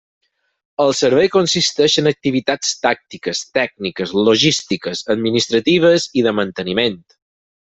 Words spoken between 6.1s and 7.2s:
i de manteniment.